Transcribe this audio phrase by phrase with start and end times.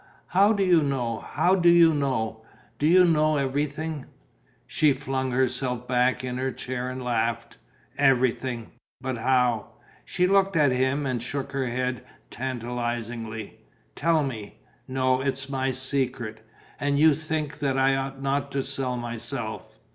[0.29, 1.19] How do you know?
[1.19, 2.43] How do you know?
[2.79, 4.07] Do you know everything?"
[4.65, 7.57] She flung herself back in her chair and laughed:
[7.99, 13.59] "Everything." "But how?" She looked at him and shook her head tantalizingly.
[13.95, 15.21] "Tell me." "No.
[15.21, 16.43] It's my secret."
[16.79, 19.77] "And you think that I ought not to sell myself?"